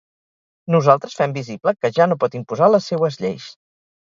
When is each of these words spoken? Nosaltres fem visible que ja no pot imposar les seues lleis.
Nosaltres 0.75 1.13
fem 1.19 1.35
visible 1.35 1.75
que 1.83 1.93
ja 1.99 2.09
no 2.09 2.19
pot 2.25 2.39
imposar 2.41 2.71
les 2.77 2.89
seues 2.93 3.21
lleis. 3.23 3.47